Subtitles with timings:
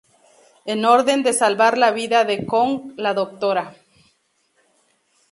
[0.65, 3.65] En orden de salvar la vida de Kong, la Dra.